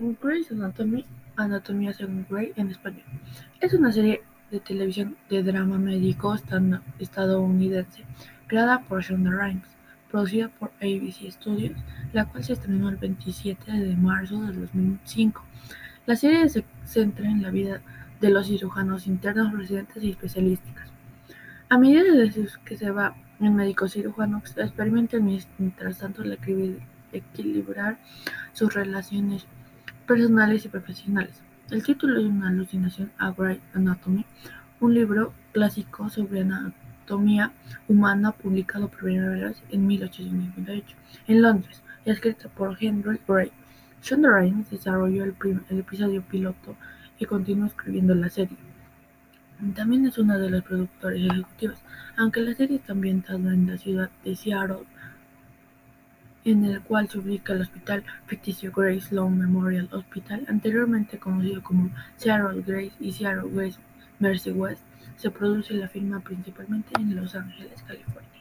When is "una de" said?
50.18-50.50